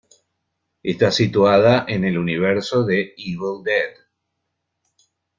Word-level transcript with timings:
Está 0.81 1.11
situada 1.11 1.85
en 1.87 2.05
el 2.05 2.17
universo 2.17 2.83
de 2.83 3.13
"Evil 3.17 3.61
Dead". 3.63 3.93